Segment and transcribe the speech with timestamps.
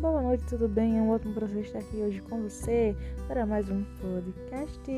[0.00, 0.98] Boa noite, tudo bem?
[0.98, 2.94] É um ótimo prazer estar aqui hoje com você
[3.26, 4.90] para mais um podcast.